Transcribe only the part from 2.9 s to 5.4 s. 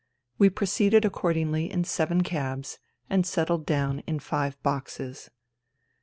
and settled down in five boxes.